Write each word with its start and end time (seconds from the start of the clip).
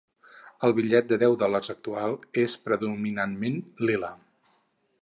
El 0.67 0.73
bitllet 0.79 1.11
de 1.11 1.19
deu 1.23 1.35
dòlars 1.43 1.69
actual 1.75 2.17
és 2.45 2.57
predominantment 2.71 3.63
lila. 3.89 4.13